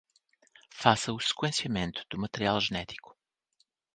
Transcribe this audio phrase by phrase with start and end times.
[0.71, 3.15] Faça o sequenciamento do material genético